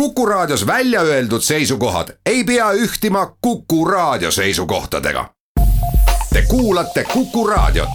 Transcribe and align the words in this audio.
Kuku 0.00 0.26
Raadios 0.26 0.66
välja 0.66 1.00
öeldud 1.00 1.40
seisukohad 1.40 2.08
ei 2.26 2.44
pea 2.44 2.72
ühtima 2.72 3.36
Kuku 3.40 3.84
Raadio 3.84 4.30
seisukohtadega. 4.30 5.28
Te 6.32 6.42
kuulate 6.48 7.04
Kuku 7.12 7.46
Raadiot. 7.46 7.88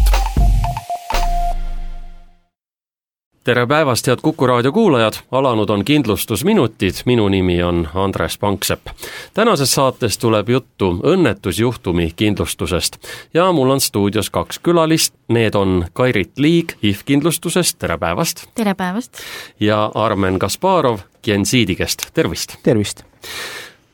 tere 3.43 3.67
päevast, 3.67 4.07
head 4.07 4.19
Kuku 4.21 4.47
raadio 4.47 4.71
kuulajad, 4.71 5.13
alanud 5.31 5.69
on 5.69 5.85
Kindlustusminutid, 5.85 6.93
minu 7.05 7.29
nimi 7.29 7.63
on 7.63 7.89
Andres 7.93 8.37
Panksepp. 8.37 8.87
tänases 9.33 9.73
saates 9.73 10.17
tuleb 10.17 10.49
juttu 10.49 11.01
õnnetusjuhtumi 11.03 12.13
kindlustusest 12.15 12.97
ja 13.33 13.51
mul 13.51 13.69
on 13.69 13.81
stuudios 13.81 14.29
kaks 14.29 14.59
külalist, 14.59 15.13
need 15.27 15.55
on 15.55 15.85
Kairit 15.93 16.31
Liig 16.37 16.73
HIV 16.83 16.97
kindlustusest, 17.05 17.79
tere 17.79 17.97
päevast! 17.97 18.47
tere 18.55 18.73
päevast! 18.73 19.17
ja 19.59 19.91
Armen 19.95 20.39
Kasparov 20.39 20.99
Gensiidikest, 21.23 22.09
tervist! 22.13 22.55
tervist! 22.63 23.03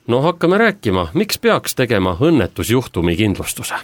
no 0.08 0.22
hakkame 0.22 0.58
rääkima, 0.58 1.10
miks 1.14 1.38
peaks 1.38 1.76
tegema 1.76 2.16
õnnetusjuhtumi 2.22 3.16
kindlustuse? 3.20 3.76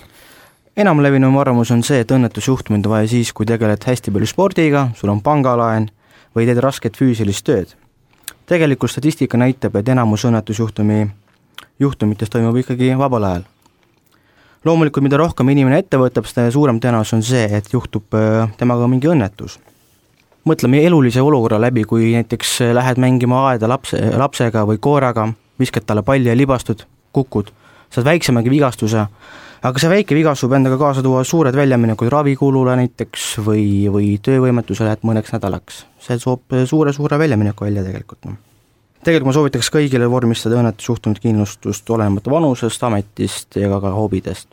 enamlevinum 0.78 1.38
arvamus 1.38 1.72
on 1.72 1.84
see, 1.84 2.00
et 2.00 2.12
õnnetusjuhtumid 2.12 2.86
on 2.88 2.94
vaja 2.96 3.10
siis, 3.12 3.34
kui 3.34 3.46
tegeled 3.46 3.84
hästi 3.84 4.14
palju 4.16 4.30
spordiga, 4.32 4.88
sul 4.96 5.12
on 5.12 5.20
pangalaen 5.22 5.90
või 6.36 6.48
teed 6.48 6.62
rasket 6.64 6.96
füüsilist 6.98 7.46
tööd. 7.46 7.76
tegelikult 8.46 8.92
statistika 8.92 9.38
näitab, 9.38 9.76
et 9.76 9.90
enamus 9.90 10.24
õnnetusjuhtumi, 10.26 11.08
juhtumitest 11.80 12.32
toimub 12.32 12.58
ikkagi 12.64 12.96
vabal 12.98 13.24
ajal. 13.24 13.44
loomulikult, 14.66 15.04
mida 15.04 15.18
rohkem 15.18 15.50
inimene 15.50 15.84
ette 15.84 15.98
võtab, 15.98 16.26
seda 16.26 16.52
suurem 16.52 16.80
tõenäosus 16.80 17.14
on 17.14 17.24
see, 17.24 17.46
et 17.58 17.74
juhtub 17.74 18.04
äh, 18.16 18.50
temaga 18.58 18.88
mingi 18.88 19.08
õnnetus. 19.08 19.60
Mõtleme 20.50 20.82
elulise 20.84 21.22
olukorra 21.22 21.62
läbi, 21.62 21.86
kui 21.88 22.12
näiteks 22.18 22.60
lähed 22.74 23.00
mängima 23.02 23.46
aeda 23.52 23.70
lapse, 23.72 24.00
lapsega 24.18 24.66
või 24.68 24.82
koeraga, 24.84 25.30
viskad 25.60 25.86
talle 25.88 26.04
palli 26.04 26.32
ja 26.32 26.38
libastud, 26.38 26.84
kukud, 27.16 27.52
saad 27.94 28.06
väiksemagi 28.10 28.52
vigastuse 28.52 29.08
aga 29.64 29.80
see 29.80 29.92
väike 29.92 30.16
vigastus 30.18 30.48
võib 30.48 30.58
endaga 30.60 30.78
kaasa 30.80 31.04
tuua 31.04 31.24
suured 31.28 31.56
väljaminekud 31.56 32.10
ravikulule 32.12 32.76
näiteks 32.82 33.28
või, 33.46 33.66
või 33.92 34.16
töövõimetusele, 34.24 34.92
et 34.92 35.06
mõneks 35.08 35.32
nädalaks. 35.36 35.84
see 36.04 36.20
toob 36.20 36.56
suure-suure 36.68 37.20
väljamineku 37.20 37.66
välja 37.66 37.84
tegelikult, 37.86 38.26
noh. 38.28 38.36
tegelikult 39.04 39.32
ma 39.32 39.36
soovitaks 39.38 39.72
kõigile 39.72 40.10
vormistada 40.12 40.60
õnnetusjuhtumit 40.60 41.24
kindlustust 41.24 41.90
olenemata 41.96 42.32
vanusest, 42.32 42.84
ametist 42.84 43.56
ja 43.56 43.72
ka, 43.80 43.94
hobidest. 43.96 44.52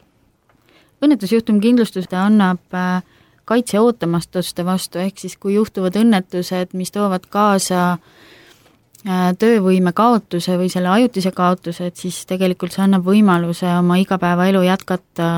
õnnetusjuhtumi 1.02 1.60
kindlustus 1.64 2.06
annab 2.14 2.62
äh, 2.78 3.02
kaitse 3.50 3.80
ootamatuste 3.82 4.64
vastu, 4.66 5.00
ehk 5.02 5.18
siis 5.18 5.36
kui 5.40 5.56
juhtuvad 5.56 5.98
õnnetused, 5.98 6.74
mis 6.78 6.92
toovad 6.94 7.26
kaasa 7.32 7.82
äh, 7.92 9.30
töövõime 9.40 9.92
kaotuse 9.96 10.56
või 10.60 10.70
selle 10.72 10.92
ajutise 10.92 11.32
kaotuse, 11.34 11.90
et 11.90 11.98
siis 11.98 12.22
tegelikult 12.30 12.76
see 12.76 12.84
annab 12.84 13.06
võimaluse 13.06 13.68
oma 13.78 13.98
igapäevaelu 14.02 14.62
jätkata 14.66 15.30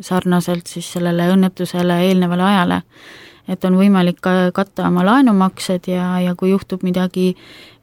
sarnaselt 0.00 0.70
siis 0.70 0.88
sellele 0.96 1.28
õnnetusele 1.34 2.02
eelnevale 2.08 2.46
ajale. 2.52 2.82
et 3.48 3.64
on 3.64 3.76
võimalik 3.80 4.18
ka 4.20 4.50
katta 4.52 4.88
oma 4.88 5.04
laenumaksed 5.04 5.88
ja, 5.88 6.18
ja 6.20 6.34
kui 6.36 6.50
juhtub 6.50 6.82
midagi, 6.84 7.34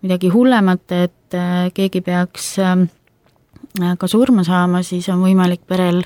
midagi 0.02 0.30
hullemat, 0.30 0.92
et 0.92 1.34
äh, 1.38 1.70
keegi 1.74 2.02
peaks 2.02 2.60
äh, 2.60 2.88
ka 3.98 4.08
surma 4.08 4.44
saama, 4.44 4.84
siis 4.84 5.10
on 5.10 5.22
võimalik 5.22 5.66
perel, 5.68 6.06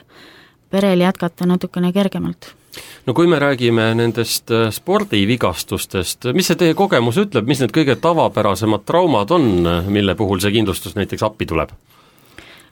perel 0.69 1.07
jätkata 1.07 1.45
natukene 1.45 1.93
kergemalt 1.93 2.58
no 3.05 3.13
kui 3.17 3.27
me 3.27 3.39
räägime 3.39 3.89
nendest 3.97 4.51
äh, 4.51 4.69
spordivigastustest, 4.73 6.29
mis 6.37 6.49
see 6.49 6.59
teie 6.59 6.75
kogemus 6.77 7.19
ütleb, 7.21 7.47
mis 7.49 7.61
need 7.63 7.73
kõige 7.75 7.95
tavapärasemad 8.01 8.85
traumad 8.87 9.31
on, 9.35 9.49
mille 9.89 10.15
puhul 10.19 10.41
see 10.43 10.53
kindlustus 10.55 10.97
näiteks 10.99 11.25
appi 11.27 11.49
tuleb? 11.49 11.73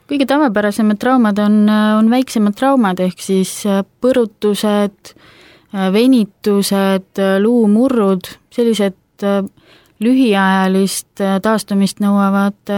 kõige 0.08 0.24
tavapärasemad 0.28 0.96
traumad 0.96 1.38
on, 1.44 1.66
on 1.68 2.06
väiksemad 2.08 2.56
traumad, 2.56 3.00
ehk 3.04 3.20
siis 3.20 3.58
äh, 3.68 3.82
põrutused, 4.00 5.12
äh, 5.74 5.90
venitused, 5.92 7.24
luumurrud, 7.44 8.32
sellised 8.54 8.96
lühiajalist 9.98 11.24
taastumist 11.42 11.98
nõuavad 11.98 12.70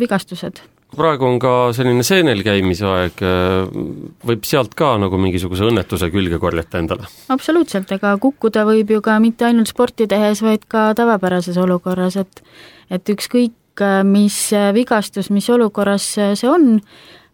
vigastused 0.00 0.62
praegu 0.96 1.26
on 1.26 1.38
ka 1.42 1.52
selline 1.76 2.04
seenel 2.06 2.42
käimise 2.44 2.86
aeg, 2.88 3.22
võib 4.28 4.44
sealt 4.48 4.76
ka 4.78 4.94
nagu 5.00 5.18
mingisuguse 5.20 5.66
õnnetuse 5.68 6.10
külge 6.12 6.38
korjata 6.42 6.82
endale? 6.82 7.08
absoluutselt, 7.32 7.90
ega 7.96 8.14
kukkuda 8.20 8.66
võib 8.68 8.92
ju 8.94 9.02
ka 9.04 9.18
mitte 9.22 9.48
ainult 9.48 9.72
sporti 9.72 10.08
tehes, 10.10 10.42
vaid 10.44 10.66
ka 10.68 10.90
tavapärases 10.98 11.58
olukorras, 11.60 12.18
et 12.20 12.44
et 12.92 13.08
ükskõik, 13.08 13.56
mis 14.04 14.38
vigastus, 14.76 15.30
mis 15.32 15.48
olukorras 15.50 16.10
see 16.12 16.48
on, 16.48 16.82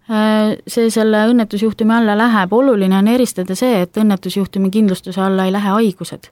see 0.08 0.90
selle 0.94 1.24
õnnetusjuhtumi 1.32 1.96
alla 1.96 2.14
läheb, 2.16 2.52
oluline 2.54 3.00
on 3.00 3.10
eristada 3.10 3.58
see, 3.58 3.82
et 3.82 3.98
õnnetusjuhtumi 3.98 4.70
kindlustuse 4.70 5.20
alla 5.20 5.48
ei 5.48 5.52
lähe 5.52 5.74
haigused. 5.74 6.30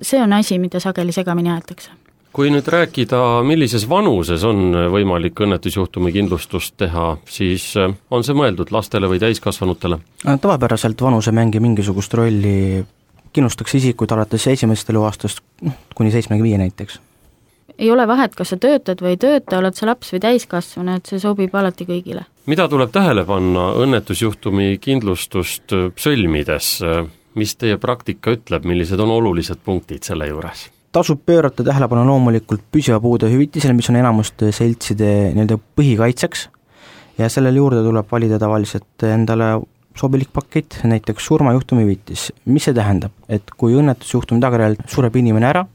see 0.00 0.22
on 0.22 0.32
asi, 0.32 0.58
mida 0.58 0.80
sageli 0.80 1.12
segamini 1.12 1.52
aetakse 1.52 2.01
kui 2.32 2.50
nüüd 2.52 2.68
rääkida, 2.72 3.20
millises 3.44 3.84
vanuses 3.88 4.44
on 4.48 4.72
võimalik 4.92 5.42
õnnetusjuhtumi 5.44 6.12
kindlustust 6.14 6.74
teha, 6.80 7.12
siis 7.28 7.72
äh, 7.76 7.92
on 8.10 8.24
see 8.24 8.36
mõeldud 8.36 8.72
lastele 8.72 9.10
või 9.10 9.20
täiskasvanutele? 9.22 10.00
Äh, 10.24 10.40
tavapäraselt 10.40 11.00
vanus 11.04 11.28
ei 11.28 11.36
mängi 11.36 11.60
mingisugust 11.60 12.14
rolli, 12.16 12.82
kindlustatakse 13.32 13.82
isikuid 13.82 14.16
alates 14.16 14.48
esimesest 14.48 14.92
eluaastast 14.94 15.44
noh, 15.66 15.78
kuni 15.96 16.12
seitsmekümne 16.14 16.48
viie 16.48 16.60
näiteks. 16.64 17.00
ei 17.78 17.90
ole 17.90 18.06
vahet, 18.08 18.34
kas 18.34 18.52
sa 18.52 18.56
töötad 18.56 19.00
või 19.04 19.16
ei 19.16 19.20
tööta, 19.20 19.58
oled 19.58 19.76
sa 19.76 19.88
laps 19.92 20.12
või 20.12 20.24
täiskasvanu, 20.24 20.96
et 20.96 21.08
see 21.08 21.20
sobib 21.20 21.54
alati 21.54 21.84
kõigile. 21.88 22.24
mida 22.46 22.68
tuleb 22.68 22.92
tähele 22.92 23.24
panna 23.28 23.72
õnnetusjuhtumi 23.84 24.78
kindlustust 24.80 25.72
sõlmides, 25.96 26.78
mis 27.34 27.56
teie 27.56 27.76
praktika 27.76 28.36
ütleb, 28.36 28.64
millised 28.64 29.00
on 29.00 29.18
olulised 29.20 29.60
punktid 29.64 30.08
selle 30.08 30.28
juures? 30.32 30.70
Tasub 30.92 31.22
pöörata 31.26 31.64
tähelepanu 31.64 32.04
loomulikult 32.06 32.64
püsiva 32.72 33.00
puude 33.00 33.30
hüvitisele, 33.32 33.72
mis 33.76 33.88
on 33.90 33.96
enamuste 33.96 34.50
seltside 34.52 35.32
nii-öelda 35.32 35.56
põhikaitseks 35.78 36.48
ja 37.18 37.28
sellele 37.32 37.62
juurde 37.62 37.80
tuleb 37.84 38.10
valida 38.12 38.38
tavaliselt 38.40 39.06
endale 39.08 39.54
sobilik 39.96 40.28
pakett, 40.32 40.78
näiteks 40.88 41.26
surmajuhtumi 41.26 41.84
hüvitis. 41.84 42.32
mis 42.44 42.64
see 42.64 42.76
tähendab, 42.76 43.12
et 43.28 43.50
kui 43.56 43.74
õnnetusjuhtumi 43.76 44.40
tagajärjel 44.40 44.76
sureb 44.88 45.16
inimene 45.16 45.48
ära, 45.48 45.66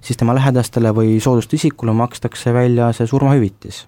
siis 0.00 0.18
tema 0.18 0.34
lähedastele 0.34 0.94
või 0.94 1.20
soodustisikule 1.22 1.94
makstakse 1.94 2.54
välja 2.54 2.92
see 2.92 3.06
surmahüvitis. 3.06 3.86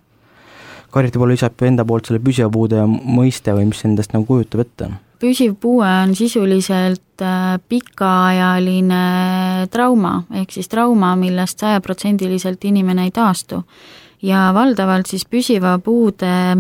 Karit 0.91 1.15
võib-olla 1.15 1.37
lisab 1.37 1.63
enda 1.63 1.85
poolt 1.85 2.07
selle 2.09 2.23
püsiva 2.23 2.51
puude 2.51 2.87
mõiste 2.87 3.55
või 3.55 3.69
mis 3.71 3.85
endast 3.85 4.15
nagu 4.15 4.27
kujutab 4.27 4.65
ette 4.65 4.91
püsiv 5.19 5.55
puue 5.61 5.87
on 5.87 6.15
sisuliselt 6.15 7.23
äh, 7.23 7.59
pikaajaline 7.69 9.03
trauma, 9.71 10.23
ehk 10.35 10.53
siis 10.55 10.69
trauma, 10.69 11.15
millest 11.17 11.59
sajaprotsendiliselt 11.65 12.65
inimene 12.65 13.09
ei 13.09 13.11
taastu. 13.11 13.63
ja 14.23 14.51
valdavalt 14.55 15.07
siis 15.07 15.27
püsiva 15.27 15.79
puude 15.79 16.57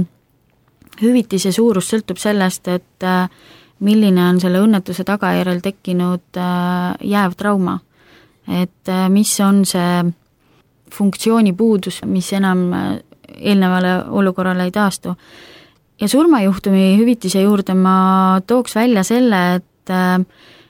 hüvitise 1.03 1.53
suurus 1.53 1.89
sõltub 1.91 2.19
sellest, 2.19 2.69
et 2.69 3.03
äh, 3.07 3.29
milline 3.81 4.23
on 4.29 4.41
selle 4.41 4.61
õnnetuse 4.63 5.05
tagajärjel 5.05 5.61
tekkinud 5.63 6.39
äh, 6.39 6.95
jääv 7.01 7.35
trauma. 7.37 7.81
et 8.49 8.91
mis 9.09 9.41
on 9.41 9.65
see 9.67 10.05
funktsiooni 10.91 11.53
puudus, 11.53 12.01
mis 12.05 12.33
enam 12.33 12.71
eelnevale 13.29 14.05
olukorrale 14.09 14.65
ei 14.65 14.71
taastu 14.73 15.13
ja 16.01 16.09
surmajuhtumi 16.09 16.97
hüvitise 16.99 17.43
juurde 17.43 17.75
ma 17.75 18.41
tooks 18.47 18.77
välja 18.79 19.05
selle, 19.07 19.43
et 19.59 19.95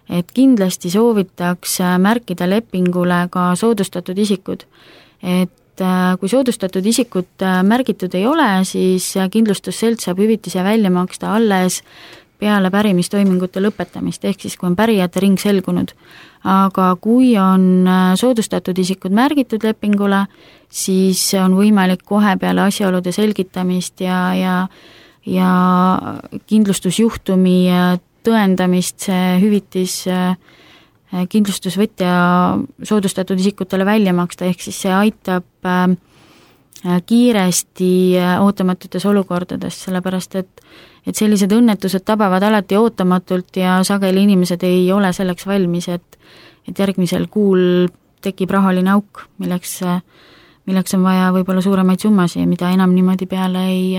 et 0.09 0.31
kindlasti 0.33 0.89
soovitaks 0.91 1.79
märkida 2.01 2.47
lepingule 2.49 3.27
ka 3.31 3.51
soodustatud 3.57 4.19
isikud. 4.19 4.65
et 5.23 5.85
kui 6.21 6.29
soodustatud 6.29 6.87
isikut 6.87 7.45
märgitud 7.63 8.15
ei 8.15 8.27
ole, 8.27 8.65
siis 8.65 9.15
kindlustusselts 9.31 10.09
saab 10.09 10.19
hüvitise 10.19 10.65
välja 10.65 10.91
maksta 10.91 11.35
alles 11.35 11.83
peale 12.39 12.71
pärimistoimingute 12.71 13.61
lõpetamist, 13.61 14.25
ehk 14.25 14.41
siis 14.41 14.57
kui 14.57 14.69
on 14.71 14.77
pärijate 14.79 15.21
ring 15.21 15.39
selgunud. 15.39 15.93
aga 16.45 16.97
kui 17.01 17.33
on 17.39 17.89
soodustatud 18.17 18.79
isikud 18.79 19.13
märgitud 19.13 19.65
lepingule, 19.67 20.27
siis 20.71 21.35
on 21.35 21.57
võimalik 21.59 22.05
kohe 22.07 22.37
peale 22.39 22.63
asjaolude 22.63 23.13
selgitamist 23.13 24.01
ja, 24.01 24.35
ja 24.35 24.55
ja 25.29 25.51
kindlustusjuhtumi 26.49 27.59
tõendamist 28.27 29.09
see 29.09 29.39
hüvitis 29.43 30.03
äh, 30.11 30.37
kindlustusvõtja 31.31 32.13
soodustatud 32.85 33.41
isikutele 33.41 33.87
välja 33.89 34.15
maksta, 34.17 34.49
ehk 34.49 34.63
siis 34.63 34.81
see 34.85 34.93
aitab 34.93 35.69
äh, 35.69 35.89
kiiresti 37.07 37.91
äh, 38.21 38.37
ootamatutes 38.45 39.07
olukordades, 39.09 39.85
sellepärast 39.89 40.41
et 40.43 40.69
et 41.09 41.17
sellised 41.17 41.49
õnnetused 41.55 42.03
tabavad 42.05 42.43
alati 42.45 42.77
ootamatult 42.77 43.57
ja 43.57 43.79
sageli 43.87 44.27
inimesed 44.27 44.61
ei 44.67 44.91
ole 44.93 45.13
selleks 45.17 45.47
valmis, 45.49 45.89
et 45.89 46.19
et 46.69 46.79
järgmisel 46.79 47.31
kuul 47.33 47.89
tekib 48.21 48.51
rahaline 48.53 48.91
auk, 48.93 49.23
milleks, 49.41 49.79
milleks 50.69 50.97
on 50.99 51.07
vaja 51.07 51.31
võib-olla 51.33 51.63
suuremaid 51.65 52.03
summasid, 52.03 52.45
mida 52.51 52.69
enam 52.75 52.93
niimoodi 52.93 53.25
peale 53.31 53.63
ei 53.71 53.95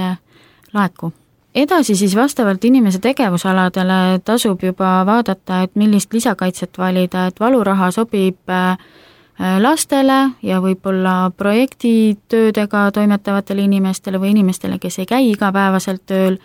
laeku. 0.74 1.14
Edasi 1.56 1.96
siis 1.96 2.16
vastavalt 2.16 2.64
inimese 2.66 3.00
tegevusaladele 3.02 4.20
tasub 4.26 4.64
juba 4.64 5.00
vaadata, 5.06 5.64
et 5.66 5.76
millist 5.76 6.14
lisakaitset 6.14 6.78
valida, 6.78 7.26
et 7.28 7.40
valuraha 7.40 7.90
sobib 7.92 8.54
äh, 8.54 8.78
lastele 9.60 10.20
ja 10.46 10.60
võib-olla 10.62 11.32
projektitöödega 11.38 12.92
toimetavatele 12.94 13.66
inimestele 13.66 14.22
või 14.22 14.36
inimestele, 14.36 14.78
kes 14.80 15.00
ei 15.00 15.10
käi 15.10 15.32
igapäevaselt 15.32 16.06
tööl, 16.06 16.38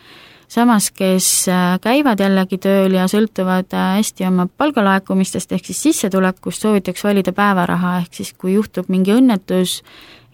samas 0.49 0.89
kes 0.91 1.29
äh, 1.53 1.77
käivad 1.85 2.25
jällegi 2.25 2.59
tööl 2.65 2.97
ja 2.97 3.05
sõltuvad 3.11 3.77
äh, 3.77 3.99
hästi 3.99 4.25
oma 4.31 4.49
palgalaekumistest 4.57 5.53
ehk 5.53 5.69
siis 5.69 5.83
sissetulekust, 5.91 6.65
soovitaks 6.65 7.05
valida 7.05 7.37
päevaraha, 7.37 7.99
ehk 8.07 8.23
siis 8.23 8.33
kui 8.33 8.57
juhtub 8.57 8.89
mingi 8.89 9.13
õnnetus, 9.13 9.83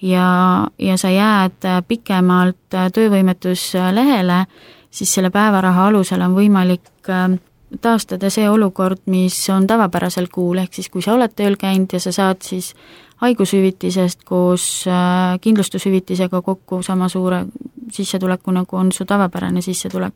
ja, 0.02 0.66
ja 0.78 0.96
sa 0.96 1.10
jääd 1.10 1.64
äh, 1.64 1.82
pikemalt 1.88 2.74
äh, 2.74 2.90
töövõimetuslehele, 2.92 4.44
siis 4.90 5.14
selle 5.14 5.30
päevaraha 5.30 5.86
alusel 5.90 6.22
on 6.24 6.34
võimalik 6.34 7.10
ähm, 7.10 7.38
taastada 7.80 8.30
see 8.30 8.48
olukord, 8.50 9.02
mis 9.06 9.36
on 9.52 9.66
tavapärasel 9.66 10.30
kuul, 10.32 10.62
ehk 10.62 10.74
siis 10.74 10.88
kui 10.90 11.02
sa 11.02 11.14
oled 11.14 11.34
tööl 11.36 11.58
käinud 11.60 11.92
ja 11.92 12.00
sa 12.02 12.12
saad 12.12 12.42
siis 12.46 12.72
haigushüvitisest 13.20 14.24
koos 14.24 14.86
äh, 14.88 15.36
kindlustushüvitisega 15.40 16.42
kokku 16.42 16.82
sama 16.82 17.08
suure 17.08 17.44
sissetuleku, 17.92 18.54
nagu 18.56 18.76
on 18.76 18.92
su 18.92 19.04
tavapärane 19.04 19.62
sissetulek. 19.62 20.14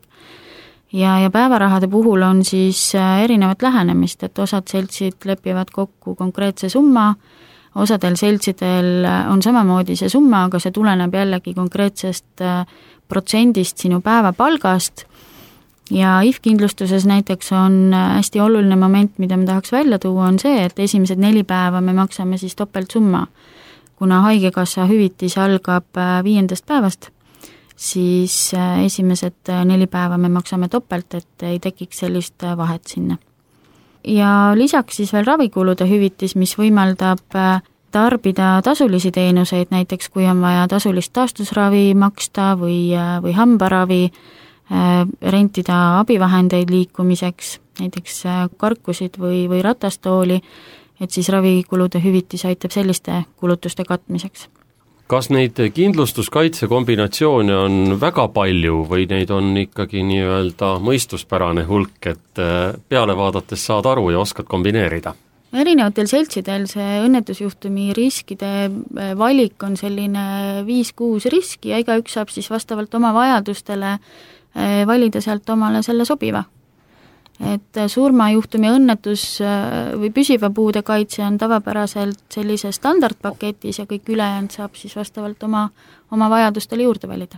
ja, 0.93 1.19
ja 1.19 1.29
päevarahade 1.29 1.87
puhul 1.87 2.21
on 2.21 2.45
siis 2.45 2.93
erinevat 3.23 3.61
lähenemist, 3.61 4.23
et 4.23 4.39
osad 4.39 4.67
seltsid 4.67 5.25
lepivad 5.25 5.69
kokku 5.73 6.15
konkreetse 6.15 6.69
summa, 6.69 7.15
osadel 7.75 8.15
seltsidel 8.19 9.05
on 9.29 9.41
samamoodi 9.43 9.97
see 9.99 10.09
summa, 10.11 10.45
aga 10.47 10.59
see 10.63 10.73
tuleneb 10.75 11.13
jällegi 11.15 11.53
konkreetsest 11.57 12.43
äh, 12.43 12.63
protsendist 13.11 13.83
sinu 13.83 14.01
päevapalgast 14.05 15.05
ja 15.91 16.17
IF-kindlustuses 16.25 17.05
näiteks 17.09 17.51
on 17.55 17.93
äh, 17.93 18.15
hästi 18.19 18.41
oluline 18.41 18.79
moment, 18.79 19.19
mida 19.19 19.37
ma 19.37 19.49
tahaks 19.51 19.71
välja 19.75 19.99
tuua, 19.99 20.29
on 20.31 20.39
see, 20.39 20.63
et 20.65 20.79
esimesed 20.79 21.19
neli 21.21 21.43
päeva 21.43 21.81
me 21.81 21.93
maksame 21.93 22.37
siis 22.37 22.55
topeltsumma. 22.55 23.27
kuna 23.95 24.21
Haigekassa 24.21 24.85
hüvitis 24.85 25.37
algab 25.37 25.97
äh, 25.97 26.23
viiendast 26.23 26.65
päevast, 26.65 27.09
siis 27.75 28.53
esimesed 28.85 29.51
neli 29.65 29.87
päeva 29.87 30.17
me 30.17 30.29
maksame 30.29 30.67
topelt, 30.69 31.13
et 31.13 31.43
ei 31.43 31.59
tekiks 31.59 31.99
sellist 31.99 32.43
vahet 32.57 32.87
sinna 32.87 33.17
ja 34.07 34.51
lisaks 34.55 34.95
siis 34.95 35.13
veel 35.13 35.25
ravikulude 35.25 35.87
hüvitis, 35.89 36.35
mis 36.35 36.55
võimaldab 36.57 37.35
äh, 37.35 37.61
tarbida 37.91 38.59
tasulisi 38.63 39.11
teenuseid, 39.11 39.71
näiteks 39.71 40.09
kui 40.09 40.27
on 40.29 40.41
vaja 40.43 40.67
tasulist 40.71 41.13
taastusravi 41.13 41.93
maksta 41.97 42.53
või, 42.59 42.79
äh, 42.95 43.17
või 43.23 43.35
hambaravi, 43.37 44.01
äh, 44.71 45.05
rentida 45.21 45.99
abivahendeid 45.99 46.69
liikumiseks, 46.69 47.59
näiteks 47.79 48.23
karkusid 48.57 49.19
või, 49.19 49.45
või 49.51 49.63
ratastooli, 49.65 50.41
et 51.01 51.11
siis 51.11 51.29
ravikulude 51.29 51.99
hüvitis 52.03 52.45
aitab 52.45 52.71
selliste 52.71 53.23
kulutuste 53.35 53.83
katmiseks 53.83 54.49
kas 55.07 55.29
neid 55.29 55.59
kindlustuskaitse 55.73 56.67
kombinatsioone 56.67 57.55
on 57.57 57.97
väga 58.01 58.27
palju 58.33 58.81
või 58.89 59.05
neid 59.09 59.31
on 59.33 59.51
ikkagi 59.61 60.01
nii-öelda 60.05 60.75
mõistuspärane 60.83 61.65
hulk, 61.69 61.99
et 62.09 62.41
äh, 62.41 62.73
peale 62.89 63.17
vaadates 63.17 63.65
saad 63.69 63.85
aru 63.89 64.09
ja 64.15 64.23
oskad 64.25 64.49
kombineerida? 64.49 65.15
erinevatel 65.55 66.09
seltsidel 66.11 66.65
see 66.67 66.97
õnnetusjuhtumi 67.05 67.93
riskide 67.95 68.51
äh, 68.65 69.13
valik 69.17 69.61
on 69.63 69.77
selline 69.79 70.25
viis-kuus 70.67 71.29
riski 71.31 71.71
ja 71.71 71.79
igaüks 71.83 72.17
saab 72.17 72.33
siis 72.33 72.49
vastavalt 72.51 72.93
oma 72.97 73.13
vajadustele 73.15 73.93
äh, 73.95 74.81
valida 74.89 75.21
sealt 75.21 75.49
omale 75.53 75.83
selle 75.85 76.05
sobiva 76.05 76.43
et 77.43 77.79
surmajuhtumi 77.91 78.69
õnnetus 78.71 79.25
äh, 79.43 79.91
või 79.99 80.11
püsiva 80.15 80.49
puude 80.55 80.81
kaitse 80.85 81.23
on 81.25 81.37
tavapäraselt 81.37 82.23
sellises 82.31 82.79
standardpaketis 82.79 83.81
ja 83.81 83.87
kõik 83.89 84.07
ülejäänud 84.15 84.55
saab 84.55 84.77
siis 84.79 84.95
vastavalt 84.95 85.43
oma, 85.43 85.67
oma 86.11 86.29
vajadustele 86.31 86.87
juurde 86.87 87.07
valida. 87.11 87.37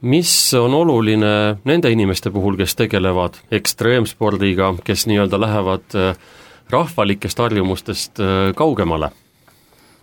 mis 0.00 0.54
on 0.54 0.74
oluline 0.74 1.58
nende 1.64 1.90
inimeste 1.90 2.30
puhul, 2.30 2.56
kes 2.56 2.76
tegelevad 2.76 3.34
ekstreemspordiga, 3.50 4.74
kes 4.84 5.06
nii-öelda 5.06 5.40
lähevad 5.40 5.96
äh, 5.98 6.14
rahvalikest 6.70 7.38
harjumustest 7.38 8.20
äh, 8.20 8.54
kaugemale? 8.54 9.10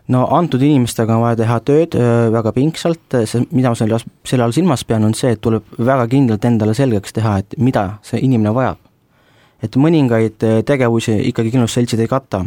no 0.07 0.27
antud 0.31 0.61
inimestega 0.61 1.15
on 1.15 1.21
vaja 1.21 1.35
teha 1.35 1.59
tööd 1.59 1.95
väga 2.31 2.51
pingsalt, 2.51 3.15
see, 3.23 3.47
mida 3.51 3.71
ma 3.71 3.75
selle, 3.75 3.99
selle 4.27 4.43
all 4.43 4.55
silmas 4.55 4.83
pean, 4.83 5.03
on 5.03 5.15
see, 5.15 5.31
et 5.31 5.41
tuleb 5.41 5.63
väga 5.79 6.07
kindlalt 6.11 6.45
endale 6.45 6.75
selgeks 6.75 7.15
teha, 7.15 7.37
et 7.39 7.55
mida 7.57 7.87
see 8.03 8.19
inimene 8.23 8.53
vajab 8.55 8.86
et 9.63 9.75
mõningaid 9.75 10.43
eh, 10.45 10.61
tegevusi 10.65 11.15
ikkagi 11.31 11.51
kindlustusseltsid 11.53 12.03
ei 12.03 12.11
kata. 12.11 12.45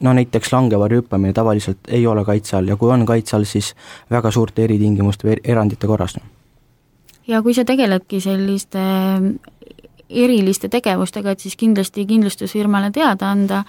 no 0.00 0.12
näiteks 0.12 0.52
langevarju 0.52 1.00
hüppamine 1.00 1.32
tavaliselt 1.32 1.88
ei 1.88 2.06
ole 2.06 2.24
kaitse 2.24 2.56
all 2.56 2.68
ja 2.68 2.76
kui 2.76 2.90
on 2.92 3.06
kaitse 3.06 3.36
all, 3.36 3.44
siis 3.44 3.74
väga 4.10 4.30
suurte 4.30 4.64
eritingimuste 4.64 5.28
või 5.28 5.36
erandite 5.44 5.86
korras. 5.86 6.18
ja 7.26 7.42
kui 7.42 7.54
sa 7.54 7.64
tegeledki 7.64 8.20
selliste 8.20 8.82
eriliste 10.08 10.68
tegevustega, 10.68 11.30
et 11.30 11.40
siis 11.40 11.56
kindlasti 11.56 12.06
kindlustusfirmale 12.06 12.90
teada 12.90 13.30
anda 13.30 13.64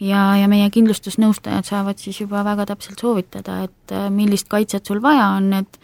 ja, 0.00 0.36
ja 0.36 0.48
meie 0.48 0.70
kindlustusnõustajad 0.70 1.66
saavad 1.66 1.98
siis 1.98 2.20
juba 2.20 2.44
väga 2.44 2.66
täpselt 2.66 3.00
soovitada, 3.00 3.64
et 3.64 3.96
eh, 3.96 4.10
millist 4.10 4.48
kaitset 4.48 4.86
sul 4.86 5.02
vaja 5.02 5.32
on, 5.38 5.52
et 5.52 5.80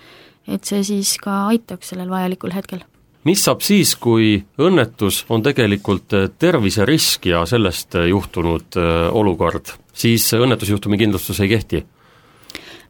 et 0.47 0.62
see 0.62 0.85
siis 0.87 1.17
ka 1.19 1.49
aitaks 1.50 1.88
sellel 1.91 2.11
vajalikul 2.11 2.53
hetkel 2.55 2.85
mis 3.26 3.43
saab 3.43 3.64
siis, 3.67 3.94
kui 3.99 4.37
õnnetus 4.62 5.25
on 5.32 5.43
tegelikult 5.44 6.14
äh, 6.17 6.28
terviserisk 6.38 7.28
ja 7.32 7.43
sellest 7.49 7.99
äh, 7.99 8.08
juhtunud 8.12 8.78
äh, 8.78 8.94
olukord, 9.11 9.75
siis 9.96 10.28
õnnetusjuhtumi 10.37 10.99
kindlustus 11.00 11.43
ei 11.43 11.52
kehti? 11.56 11.84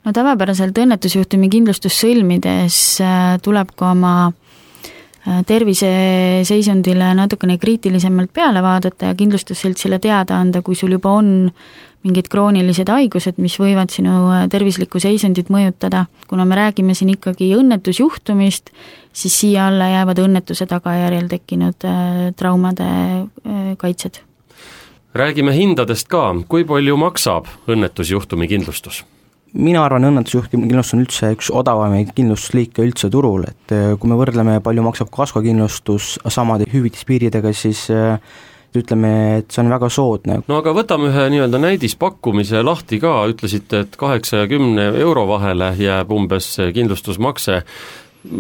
no 0.07 0.13
tavapäraselt 0.15 0.77
õnnetusjuhtumi 0.79 1.49
kindlustust 1.51 2.05
sõlmides 2.05 2.77
tuleb 3.43 3.73
ka 3.75 3.89
oma 3.91 4.13
terviseseisundile 5.49 7.09
natukene 7.19 7.57
kriitilisemalt 7.59 8.31
peale 8.31 8.63
vaadata 8.63 9.09
ja 9.11 9.17
kindlustusseltsile 9.19 9.99
teada 9.99 10.39
anda, 10.39 10.63
kui 10.63 10.79
sul 10.79 10.95
juba 10.95 11.17
on 11.19 11.51
mingid 12.07 12.31
kroonilised 12.31 12.91
haigused, 12.93 13.41
mis 13.43 13.57
võivad 13.61 13.91
sinu 13.95 14.29
äh, 14.31 14.45
tervislikku 14.53 15.01
seisundit 15.03 15.51
mõjutada. 15.53 16.07
kuna 16.29 16.45
me 16.45 16.59
räägime 16.59 16.95
siin 16.95 17.11
ikkagi 17.15 17.53
õnnetusjuhtumist, 17.57 18.71
siis 19.13 19.41
siia 19.41 19.67
alla 19.71 19.89
jäävad 19.91 20.23
õnnetuse 20.23 20.67
tagajärjel 20.71 21.29
tekkinud 21.29 21.87
äh, 21.89 22.23
traumade 22.37 22.87
äh, 22.87 23.75
kaitsed. 23.79 24.23
räägime 25.15 25.53
hindadest 25.57 26.09
ka, 26.09 26.35
kui 26.49 26.65
palju 26.65 26.97
maksab 26.97 27.51
õnnetusjuhtumi 27.67 28.49
kindlustus? 28.49 29.05
mina 29.57 29.85
arvan, 29.85 30.05
õnnetusjuhtumi 30.05 30.69
kindlustus 30.69 30.95
on 30.95 31.05
üldse 31.07 31.31
üks 31.33 31.49
odavamaid 31.51 32.11
kindlustusliike 32.15 32.83
üldse 32.85 33.09
turul, 33.11 33.47
et 33.49 33.73
kui 33.99 34.11
me 34.11 34.19
võrdleme, 34.19 34.59
palju 34.61 34.83
maksab 34.85 35.09
kaskokindlustus 35.15 36.19
samade 36.29 36.67
hüvitispiiridega, 36.69 37.55
siis 37.57 37.87
ütleme, 38.81 39.13
et 39.41 39.53
see 39.53 39.63
on 39.65 39.71
väga 39.73 39.91
soodne. 39.93 40.41
no 40.49 40.61
aga 40.61 40.75
võtame 40.77 41.11
ühe 41.11 41.27
nii-öelda 41.35 41.61
näidispakkumise 41.63 42.63
lahti 42.67 43.01
ka, 43.03 43.19
ütlesite, 43.33 43.85
et 43.87 44.01
kaheksa 44.01 44.45
ja 44.45 44.49
kümne 44.51 44.89
euro 45.03 45.27
vahele 45.29 45.73
jääb 45.81 46.13
umbes 46.13 46.55
kindlustusmakse, 46.75 47.63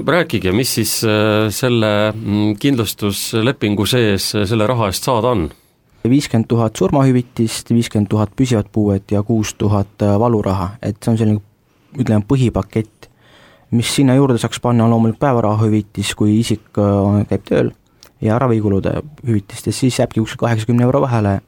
rääkige, 0.06 0.52
mis 0.52 0.74
siis 0.78 0.98
äh, 1.04 1.46
selle 1.54 1.92
mm, 2.12 2.56
kindlustuslepingu 2.62 3.86
sees 3.86 4.32
selle 4.36 4.66
raha 4.66 4.90
eest 4.92 5.06
saada 5.08 5.34
on? 5.36 5.48
viiskümmend 6.06 6.46
tuhat 6.46 6.76
surmahüvitist, 6.78 7.72
viiskümmend 7.74 8.06
tuhat 8.10 8.30
püsivat 8.38 8.68
puuet 8.72 9.10
ja 9.10 9.24
kuus 9.26 9.54
tuhat 9.58 10.02
äh, 10.02 10.18
valuraha, 10.20 10.76
et 10.82 11.00
see 11.02 11.12
on 11.12 11.18
selline 11.18 11.42
ütleme, 11.98 12.22
põhipakett. 12.28 13.10
mis 13.70 13.90
sinna 13.96 14.14
juurde 14.14 14.38
saaks 14.38 14.60
panna, 14.62 14.84
on 14.84 14.94
loomulikult 14.94 15.20
päevarahahüvitis, 15.24 16.14
kui 16.14 16.38
isik 16.40 16.78
äh, 16.78 17.24
käib 17.30 17.48
tööl 17.48 17.72
ja 18.20 18.38
ravikulude 18.38 19.00
hüvitistest, 19.26 19.78
siis 19.78 19.98
jääbki 19.98 20.20
kuskil 20.20 20.40
kaheksakümne 20.44 20.84
euro 20.86 21.00
vahele. 21.00 21.40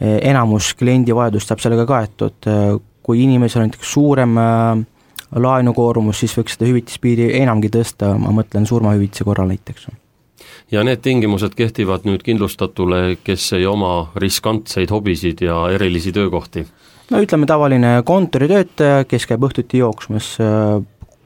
E, 0.00 0.18
enamus 0.30 0.74
kliendi 0.74 1.14
vajadust 1.14 1.48
saab 1.48 1.62
sellega 1.62 1.86
kaetud, 1.88 2.36
e, 2.46 2.56
kui 3.02 3.22
inimesel 3.24 3.62
on 3.62 3.70
näiteks 3.70 3.92
suurem 3.92 4.38
e, 4.38 4.48
laenukoormus, 5.40 6.20
siis 6.20 6.36
võiks 6.38 6.56
seda 6.56 6.68
hüvitispiiri 6.68 7.30
enamgi 7.40 7.70
tõsta, 7.72 8.12
ma 8.18 8.32
mõtlen 8.34 8.66
surmahüvitise 8.68 9.24
korral 9.24 9.48
näiteks. 9.50 9.88
ja 10.70 10.82
need 10.84 11.00
tingimused 11.02 11.54
kehtivad 11.54 12.04
nüüd 12.04 12.22
kindlustatule, 12.22 13.16
kes 13.24 13.52
ei 13.52 13.66
oma 13.66 14.10
riskantseid 14.16 14.90
hobisid 14.90 15.40
ja 15.40 15.68
erilisi 15.70 16.12
töökohti? 16.12 16.66
no 17.10 17.20
ütleme, 17.22 17.46
tavaline 17.46 18.02
kontoritöötaja, 18.04 19.04
kes 19.04 19.26
käib 19.26 19.44
õhtuti 19.44 19.78
jooksmas, 19.78 20.36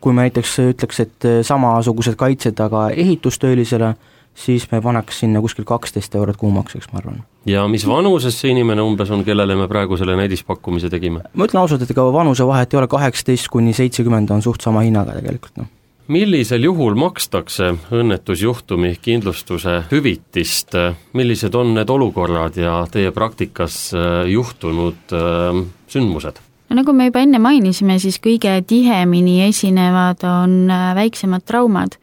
kui 0.01 0.13
me 0.13 0.27
näiteks 0.27 0.59
ütleks, 0.73 1.01
et 1.01 1.29
samasugused 1.43 2.17
kaitsed 2.17 2.61
aga 2.61 2.89
ehitustöölisele, 2.91 3.95
siis 4.39 4.69
me 4.73 4.81
paneks 4.85 5.25
sinna 5.25 5.43
kuskil 5.45 5.67
kaksteist 5.69 6.15
eurot 6.15 6.39
kuumakseks, 6.41 6.93
ma 6.93 7.03
arvan. 7.03 7.23
ja 7.47 7.67
mis 7.69 7.87
vanuses 7.89 8.39
see 8.41 8.53
inimene 8.55 8.85
umbes 8.85 9.11
on, 9.11 9.25
kellele 9.27 9.57
me 9.59 9.69
praegu 9.71 9.99
selle 10.01 10.17
näidispakkumise 10.21 10.91
tegime? 10.93 11.25
ma 11.35 11.49
ütlen 11.49 11.65
ausalt, 11.65 11.83
et 11.83 11.97
ega 11.97 12.07
vanusevahet 12.13 12.75
ei 12.75 12.83
ole, 12.83 12.91
kaheksateist 12.91 13.51
kuni 13.53 13.75
seitsekümmend 13.77 14.31
on 14.35 14.45
suht 14.45 14.65
sama 14.65 14.87
hinnaga 14.87 15.19
tegelikult, 15.19 15.57
noh 15.59 15.75
millisel 16.09 16.65
juhul 16.65 16.97
makstakse 16.99 17.73
õnnetusjuhtumi 17.93 18.95
kindlustuse 19.05 19.83
hüvitist, 19.91 20.77
millised 21.17 21.57
on 21.59 21.75
need 21.77 21.91
olukorrad 21.93 22.57
ja 22.57 22.81
teie 22.91 23.13
praktikas 23.13 23.89
äh, 23.95 24.25
juhtunud 24.33 25.17
äh, 25.17 25.65
sündmused? 25.89 26.41
no 26.69 26.77
nagu 26.81 26.93
me 26.93 27.09
juba 27.09 27.23
enne 27.25 27.41
mainisime, 27.41 27.99
siis 28.01 28.19
kõige 28.25 28.59
tihemini 28.69 29.43
esinevad 29.49 30.25
on 30.29 30.59
äh, 30.73 30.91
väiksemad 30.99 31.45
traumad. 31.49 31.97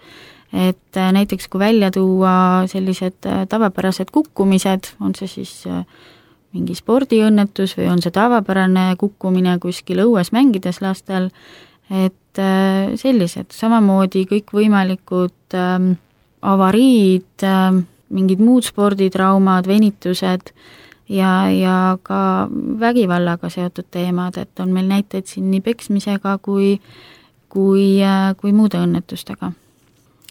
Et 0.56 0.98
näiteks 1.12 1.50
kui 1.52 1.60
välja 1.60 1.92
tuua 1.92 2.64
sellised 2.72 3.28
tavapärased 3.50 4.08
kukkumised, 4.16 4.94
on 5.04 5.16
see 5.18 5.28
siis 5.28 5.66
mingi 6.56 6.76
spordiõnnetus 6.78 7.76
või 7.78 7.90
on 7.92 8.02
see 8.04 8.14
tavapärane 8.16 8.94
kukkumine 9.00 9.58
kuskil 9.64 10.02
õues 10.06 10.32
mängides 10.36 10.80
lastel, 10.84 11.30
et 11.92 12.42
äh, 12.42 12.96
sellised, 13.00 13.52
samamoodi 13.54 14.26
kõikvõimalikud 14.30 15.58
ähm, 15.58 15.92
avariid 16.46 17.46
ähm,, 17.46 17.84
mingid 18.16 18.40
muud 18.40 18.66
sporditraumad, 18.66 19.68
venitused 19.68 20.54
ja, 21.10 21.32
ja 21.52 21.78
ka 22.06 22.48
vägivallaga 22.80 23.50
seotud 23.52 23.90
teemad, 23.92 24.38
et 24.40 24.64
on 24.64 24.72
meil 24.74 24.88
näiteid 24.90 25.28
siin 25.30 25.50
nii 25.52 25.62
peksmisega 25.66 26.38
kui, 26.46 26.78
kui, 27.52 27.86
äh, 28.06 28.32
kui 28.40 28.56
muude 28.56 28.80
õnnetustega 28.82 29.52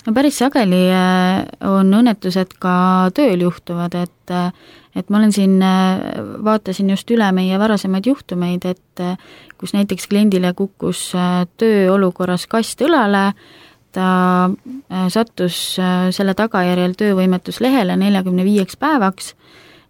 no 0.06 0.12
päris 0.12 0.38
sageli 0.38 0.86
äh, 0.92 1.44
on 1.68 1.92
õnnetused 2.00 2.56
ka 2.62 2.76
tööl 3.16 3.46
juhtuvad, 3.46 3.96
et 4.04 4.32
äh, 4.34 4.50
et 4.94 5.08
ma 5.10 5.18
olen 5.18 5.32
siin, 5.34 5.56
äh, 5.64 6.22
vaatasin 6.44 6.92
just 6.92 7.10
üle 7.10 7.26
meie 7.34 7.58
varasemaid 7.58 8.06
juhtumeid, 8.06 8.66
et 8.68 9.04
kus 9.58 9.74
näiteks 9.74 10.06
kliendile 10.10 10.52
kukkus 10.54 11.08
tööolukorras 11.58 12.46
kast 12.46 12.82
õlale, 12.84 13.32
ta 13.94 14.50
sattus 15.10 15.58
selle 16.14 16.34
tagajärjel 16.34 16.96
töövõimetuslehele 16.98 17.94
neljakümne 17.98 18.46
viieks 18.46 18.78
päevaks 18.78 19.32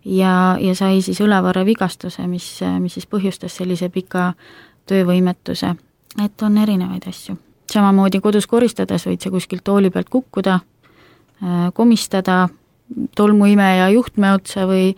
ja, 0.04 0.34
ja 0.60 0.74
sai 0.76 1.00
siis 1.04 1.20
õlavarre 1.24 1.64
vigastuse, 1.68 2.26
mis, 2.28 2.48
mis 2.84 2.96
siis 2.96 3.08
põhjustas 3.08 3.56
sellise 3.60 3.88
pika 3.92 4.34
töövõimetuse. 4.88 5.74
et 6.24 6.42
on 6.42 6.58
erinevaid 6.60 7.08
asju 7.08 7.36
samamoodi 7.74 8.20
kodus 8.22 8.46
koristades 8.50 9.06
võid 9.08 9.24
sa 9.24 9.32
kuskilt 9.34 9.64
tooli 9.66 9.90
pealt 9.94 10.10
kukkuda, 10.12 10.58
äh, 11.42 11.66
komistada 11.74 12.48
tolmuimeja 13.16 13.88
juhtme 13.94 14.34
otsa 14.36 14.68
või, 14.70 14.92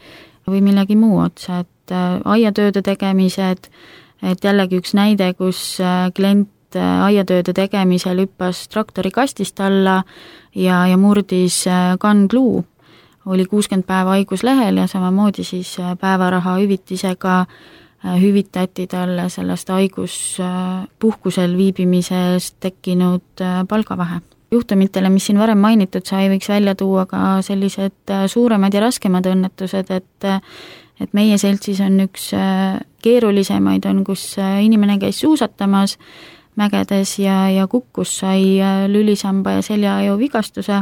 või 0.49 0.63
millegi 0.65 0.97
muu 0.99 1.21
otsa, 1.25 1.63
et 1.65 1.95
äh, 1.95 2.19
aiatööde 2.25 2.83
tegemised, 2.87 3.71
et 4.23 4.45
jällegi 4.45 4.81
üks 4.83 4.97
näide, 4.99 5.33
kus 5.39 5.79
äh, 5.81 6.09
klient 6.17 6.53
aiatööde 6.77 7.55
tegemisel 7.57 8.19
hüppas 8.25 8.67
traktori 8.69 9.09
kastist 9.15 9.61
alla 9.65 10.03
ja, 10.53 10.83
ja 10.91 10.97
murdis 11.01 11.63
kandluu, 12.03 12.59
oli 13.27 13.47
kuuskümmend 13.49 13.87
päeva 13.89 14.19
haiguslehel 14.19 14.83
ja 14.83 14.85
samamoodi 14.91 15.47
siis 15.47 15.71
päevaraha 16.03 16.59
hüvitisega 16.59 17.39
äh, 17.47 17.86
hüvitati 18.05 18.87
talle 18.87 19.29
sellest 19.33 19.69
haiguspuhkusel 19.73 21.57
viibimise 21.57 22.19
eest 22.33 22.57
tekkinud 22.61 23.41
äh, 23.41 23.63
palgavahe. 23.69 24.21
juhtumitele, 24.51 25.09
mis 25.11 25.27
siin 25.27 25.39
varem 25.39 25.59
mainitud 25.59 26.07
sai, 26.07 26.29
võiks 26.31 26.49
välja 26.49 26.75
tuua 26.79 27.07
ka 27.11 27.41
sellised 27.43 28.13
äh, 28.15 28.27
suuremad 28.31 28.75
ja 28.75 28.85
raskemad 28.85 29.27
õnnetused, 29.27 29.91
et 29.91 30.31
et 31.01 31.13
meie 31.13 31.37
seltsis 31.37 31.81
on 31.85 31.99
üks 32.07 32.31
keerulisemaid, 33.05 33.85
on 33.85 33.99
kus 34.05 34.39
inimene 34.41 34.97
käis 34.99 35.19
suusatamas 35.21 35.99
mägedes 36.57 37.19
ja, 37.21 37.51
ja 37.53 37.67
kukkus, 37.69 38.15
sai 38.23 38.63
lülisamba 38.89 39.59
ja 39.59 39.67
seljaaju 39.67 40.17
vigastuse, 40.17 40.79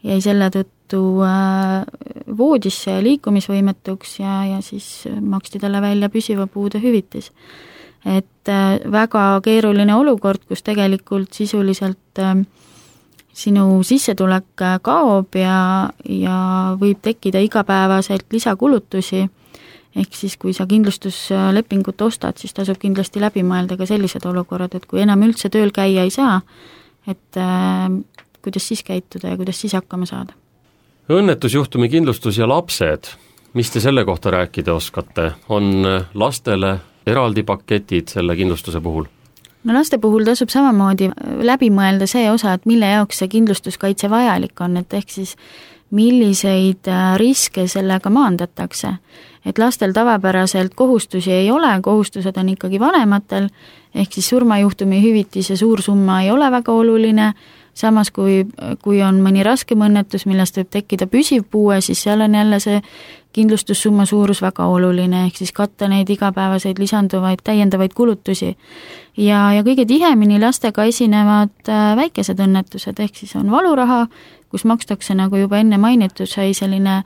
jäi 0.00 0.20
selle 0.24 0.48
tõttu 0.48 0.73
tõttu 0.84 1.24
äh, 1.24 1.84
voodisse 2.36 3.02
liikumisvõimetuks 3.02 4.20
ja, 4.20 4.44
ja 4.44 4.60
siis 4.62 5.06
maksti 5.20 5.58
talle 5.58 5.80
välja 5.80 6.08
püsiva 6.08 6.46
puude 6.46 6.78
hüvitis. 6.78 7.32
et 8.04 8.48
äh, 8.48 8.80
väga 8.92 9.40
keeruline 9.42 9.94
olukord, 9.94 10.44
kus 10.48 10.62
tegelikult 10.62 11.32
sisuliselt 11.32 12.18
äh, 12.18 12.44
sinu 13.32 13.82
sissetulek 13.82 14.62
kaob 14.82 15.34
ja, 15.34 15.90
ja 16.04 16.76
võib 16.78 17.00
tekkida 17.02 17.40
igapäevaselt 17.40 18.26
lisakulutusi, 18.30 19.26
ehk 19.96 20.14
siis 20.14 20.36
kui 20.36 20.52
sa 20.52 20.66
kindlustuslepingut 20.66 22.00
ostad, 22.02 22.36
siis 22.38 22.54
tasub 22.54 22.78
kindlasti 22.78 23.20
läbi 23.20 23.42
mõelda 23.42 23.76
ka 23.76 23.86
sellised 23.86 24.24
olukorrad, 24.26 24.74
et 24.74 24.86
kui 24.86 25.00
enam 25.00 25.22
üldse 25.22 25.48
tööl 25.48 25.72
käia 25.72 26.04
ei 26.04 26.10
saa, 26.10 26.42
et 27.08 27.36
äh, 27.36 27.90
kuidas 28.42 28.68
siis 28.68 28.84
käituda 28.84 29.32
ja 29.32 29.36
kuidas 29.36 29.60
siis 29.60 29.72
hakkama 29.72 30.06
saada 30.06 30.43
õnnetusjuhtumi 31.08 31.88
kindlustus 31.88 32.38
ja 32.38 32.48
lapsed, 32.48 33.10
mis 33.54 33.70
te 33.70 33.80
selle 33.80 34.04
kohta 34.04 34.30
rääkida 34.30 34.74
oskate, 34.74 35.32
on 35.48 35.84
lastele 36.14 36.78
eraldi 37.06 37.42
paketid 37.42 38.08
selle 38.08 38.36
kindlustuse 38.36 38.80
puhul? 38.80 39.04
no 39.64 39.72
laste 39.72 39.98
puhul 39.98 40.24
tasub 40.24 40.50
samamoodi 40.52 41.10
läbi 41.44 41.70
mõelda 41.72 42.08
see 42.08 42.26
osa, 42.30 42.52
et 42.52 42.66
mille 42.68 42.88
jaoks 42.88 43.22
see 43.22 43.30
kindlustuskaitse 43.32 44.10
vajalik 44.12 44.60
on, 44.60 44.76
et 44.76 44.92
ehk 44.92 45.10
siis 45.10 45.36
milliseid 45.94 46.88
äh, 46.90 47.14
riske 47.20 47.68
sellega 47.68 48.10
maandatakse. 48.10 48.96
et 49.44 49.58
lastel 49.58 49.92
tavapäraselt 49.92 50.74
kohustusi 50.74 51.32
ei 51.32 51.50
ole, 51.50 51.68
kohustused 51.82 52.36
on 52.36 52.48
ikkagi 52.48 52.80
vanematel, 52.80 53.48
ehk 53.94 54.12
siis 54.12 54.28
surmajuhtumi 54.28 55.02
hüvitise 55.02 55.56
suur 55.56 55.82
summa 55.82 56.22
ei 56.22 56.30
ole 56.30 56.50
väga 56.50 56.72
oluline, 56.72 57.32
samas 57.74 58.10
kui, 58.14 58.44
kui 58.82 59.02
on 59.02 59.20
mõni 59.22 59.42
raskem 59.44 59.82
õnnetus, 59.82 60.26
millest 60.30 60.56
võib 60.60 60.70
tekkida 60.70 61.08
püsiv 61.10 61.44
puue, 61.50 61.80
siis 61.82 62.02
seal 62.06 62.22
on 62.24 62.34
jälle 62.34 62.60
see 62.62 62.80
kindlustussumma 63.34 64.06
suurus 64.06 64.42
väga 64.42 64.66
oluline, 64.70 65.24
ehk 65.26 65.40
siis 65.42 65.52
katta 65.52 65.88
neid 65.90 66.10
igapäevaseid 66.10 66.78
lisanduvaid 66.78 67.42
täiendavaid 67.44 67.94
kulutusi. 67.94 68.56
ja, 69.16 69.52
ja 69.52 69.62
kõige 69.66 69.86
tihemini 69.86 70.38
lastega 70.40 70.84
esinevad 70.84 71.68
äh, 71.68 71.96
väikesed 71.98 72.40
õnnetused, 72.40 73.00
ehk 73.02 73.16
siis 73.16 73.34
on 73.36 73.50
valuraha, 73.50 74.06
kus 74.48 74.64
makstakse, 74.64 75.14
nagu 75.18 75.36
juba 75.36 75.58
enne 75.58 75.78
mainitud 75.78 76.30
sai, 76.30 76.54
selline 76.54 77.02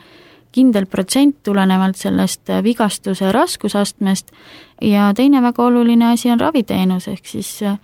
kindel 0.52 0.86
protsent 0.86 1.36
tulenevalt 1.42 1.96
sellest 1.96 2.50
äh, 2.50 2.62
vigastuse 2.64 3.32
raskusastmest 3.32 4.32
ja 4.82 5.12
teine 5.16 5.42
väga 5.42 5.64
oluline 5.64 6.12
asi 6.12 6.30
on 6.30 6.40
raviteenus, 6.40 7.08
ehk 7.08 7.26
siis 7.26 7.62
äh, 7.62 7.80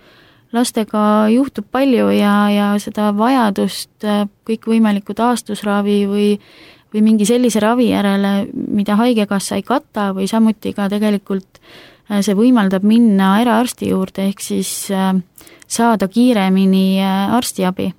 lastega 0.53 1.27
juhtub 1.33 1.65
palju 1.71 2.09
ja, 2.15 2.35
ja 2.53 2.69
seda 2.81 3.09
vajadust 3.17 4.05
äh, 4.05 4.25
kõikvõimaliku 4.47 5.15
taastusravi 5.17 5.99
või 6.09 6.29
või 6.95 7.01
mingi 7.03 7.25
sellise 7.27 7.59
ravi 7.59 7.89
järele, 7.89 8.45
mida 8.53 8.95
Haigekassa 8.95 9.57
ei 9.57 9.65
kata 9.67 10.13
või 10.15 10.29
samuti 10.31 10.71
ka 10.73 10.87
tegelikult 10.91 11.59
äh, 11.59 12.21
see 12.23 12.37
võimaldab 12.37 12.85
minna 12.87 13.33
eraarsti 13.41 13.89
juurde, 13.89 14.29
ehk 14.29 14.39
siis 14.39 14.71
äh, 14.95 15.11
saada 15.67 16.07
kiiremini 16.07 17.01
arstiabi. 17.35 17.93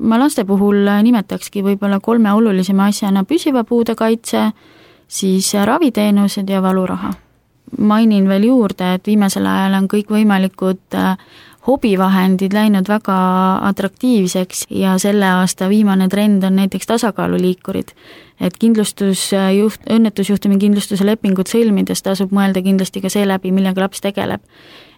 ma 0.00 0.18
laste 0.18 0.44
puhul 0.44 0.88
nimetakski 1.02 1.62
võib-olla 1.62 2.00
kolme 2.00 2.32
olulisema 2.32 2.88
asjana 2.90 3.24
püsiva 3.24 3.64
puude 3.64 3.94
kaitse, 3.94 4.50
siis 5.06 5.52
raviteenused 5.54 6.48
ja 6.48 6.62
valuraha. 6.62 7.12
mainin 7.78 8.28
veel 8.28 8.44
juurde, 8.44 8.94
et 8.94 9.06
viimasel 9.06 9.46
ajal 9.46 9.74
on 9.74 9.88
kõikvõimalikud 9.88 10.96
hobivahendid 11.66 12.52
läinud 12.52 12.88
väga 12.88 13.16
atraktiivseks 13.70 14.66
ja 14.70 14.98
selle 14.98 15.28
aasta 15.40 15.68
viimane 15.68 16.08
trend 16.08 16.42
on 16.44 16.56
näiteks 16.56 16.86
tasakaaluliikurid. 16.86 17.88
et 18.40 18.56
kindlustusjuht, 18.58 19.84
õnnetusjuhtumi 19.90 20.58
kindlustuse 20.58 21.06
lepingut 21.06 21.48
sõlmides 21.48 22.02
tasub 22.02 22.32
mõelda 22.34 22.62
kindlasti 22.62 23.00
ka 23.00 23.08
seeläbi, 23.08 23.52
millega 23.52 23.80
laps 23.80 24.00
tegeleb. 24.00 24.42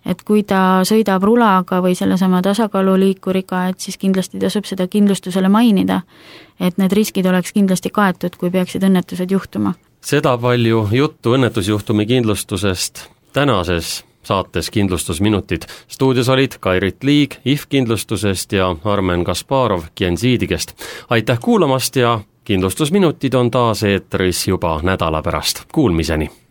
et 0.07 0.23
kui 0.23 0.43
ta 0.43 0.81
sõidab 0.83 1.23
rulaga 1.23 1.81
või 1.83 1.95
sellesama 1.95 2.43
tasakaaluliikuriga, 2.43 3.69
et 3.69 3.81
siis 3.81 3.99
kindlasti 3.99 4.39
tasub 4.39 4.65
seda 4.65 4.87
kindlustusele 4.87 5.49
mainida, 5.49 6.01
et 6.61 6.79
need 6.79 6.93
riskid 6.93 7.27
oleks 7.27 7.53
kindlasti 7.53 7.91
kaetud, 7.91 8.37
kui 8.37 8.51
peaksid 8.51 8.83
õnnetused 8.83 9.31
juhtuma. 9.31 9.75
seda 10.01 10.39
palju 10.39 10.89
juttu 10.93 11.35
õnnetusjuhtumi 11.35 12.07
kindlustusest 12.07 13.09
tänases 13.33 14.05
saates 14.27 14.71
Kindlustusminutid. 14.71 15.63
stuudios 15.89 16.29
olid 16.29 16.59
Kairit 16.61 17.05
Liig 17.05 17.35
IF 17.45 17.67
kindlustusest 17.69 18.53
ja 18.53 18.77
Armen 18.85 19.25
Kasparov 19.25 19.83
Gensiidigest. 19.97 20.75
aitäh 21.11 21.39
kuulamast 21.41 21.97
ja 21.97 22.21
kindlustusminutid 22.45 23.35
on 23.35 23.51
taas 23.51 23.83
eetris 23.83 24.49
juba 24.49 24.81
nädala 24.83 25.23
pärast, 25.23 25.65
kuulmiseni! 25.73 26.46